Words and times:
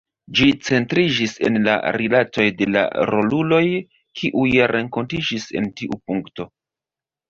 Ĝi 0.37 0.45
centriĝis 0.69 1.35
en 1.49 1.59
la 1.67 1.75
rilatoj 1.99 2.47
de 2.63 2.69
la 2.77 2.85
roluloj, 3.13 3.63
kiuj 4.23 4.59
renkontiĝis 4.77 5.51
en 5.63 5.75
tiu 5.81 6.05
punkto. 6.07 6.53